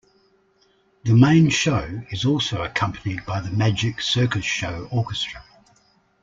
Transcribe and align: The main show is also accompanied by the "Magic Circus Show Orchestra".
The 1.03 1.13
main 1.13 1.49
show 1.51 2.01
is 2.09 2.25
also 2.25 2.63
accompanied 2.63 3.23
by 3.23 3.39
the 3.39 3.51
"Magic 3.51 4.01
Circus 4.01 4.43
Show 4.45 4.87
Orchestra". 4.91 5.43